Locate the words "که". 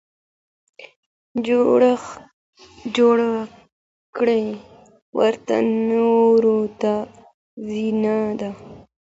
6.79-6.95